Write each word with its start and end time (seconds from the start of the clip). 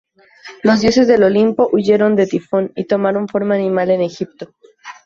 Los 0.63 0.81
dioses 0.81 1.05
del 1.05 1.21
Olimpo 1.23 1.69
huyeron 1.71 2.15
de 2.15 2.25
Tifón 2.25 2.71
y 2.75 2.85
tomaron 2.87 3.27
forma 3.27 3.53
animal 3.53 3.91
en 3.91 4.01
Egipto. 4.01 4.49